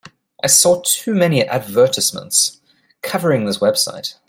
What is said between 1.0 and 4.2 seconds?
many advertisements covering this website.